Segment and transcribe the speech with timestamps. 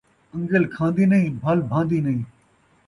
[0.35, 2.21] ان٘ڳل کھان٘دی نئیں، بھل بھان٘دی نئیں